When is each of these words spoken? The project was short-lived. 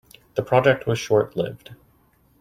The 0.33 0.41
project 0.41 0.87
was 0.87 0.97
short-lived. 0.97 1.75